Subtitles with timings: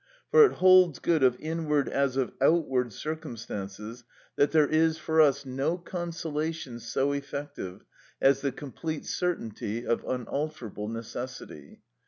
[0.31, 4.03] For it holds good of inward as of outward circumstances
[4.35, 7.85] that there is for us no consolation so effective
[8.19, 11.83] as the complete certainty of unalterable necessity.